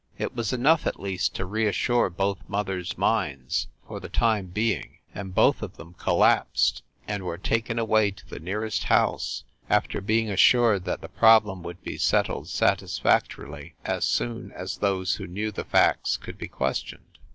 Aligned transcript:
It 0.17 0.33
was 0.35 0.51
enough 0.51 0.87
at 0.87 0.99
least 0.99 1.35
to 1.35 1.45
reassure 1.45 2.09
both 2.09 2.39
mothers 2.49 2.97
minds 2.97 3.67
for 3.87 3.99
the 3.99 4.09
time 4.09 4.47
being, 4.47 4.97
and 5.13 5.31
both 5.35 5.61
of 5.61 5.77
them 5.77 5.93
collapsed 5.93 6.81
and 7.07 7.21
were 7.21 7.37
taken 7.37 7.77
away 7.77 8.09
to 8.09 8.27
the 8.27 8.39
nearest 8.39 8.85
house, 8.85 9.43
after 9.69 10.01
being 10.01 10.27
assured 10.31 10.85
that 10.85 11.01
the 11.01 11.07
problem 11.07 11.61
would 11.61 11.83
be 11.83 11.99
settled 11.99 12.47
satisfactorily 12.49 13.75
as 13.85 14.03
soon 14.03 14.51
as 14.53 14.77
those 14.79 15.17
who 15.17 15.27
knew 15.27 15.51
the 15.51 15.65
facts 15.65 16.17
could 16.17 16.39
be 16.39 16.47
questioned. 16.47 17.19